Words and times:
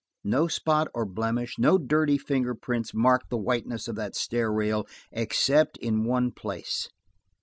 No 0.23 0.47
spot 0.47 0.87
or 0.95 1.05
blemish, 1.05 1.59
no 1.59 1.77
dirty 1.77 2.17
finger 2.17 2.55
print 2.55 2.91
marked 2.91 3.29
the 3.29 3.37
whiteness 3.37 3.87
of 3.87 3.95
that 3.97 4.15
stair 4.15 4.51
rail, 4.51 4.87
except 5.11 5.77
in 5.77 6.05
one 6.05 6.31
place. 6.31 6.89